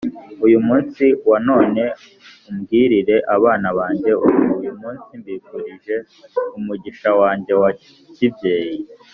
[0.45, 1.83] uyu munsi wa none
[2.49, 5.95] umbwirire abana banjye uti uyu munsi mbifurije
[6.57, 7.69] umugisha wanjye wa
[8.15, 8.79] kibyeyi,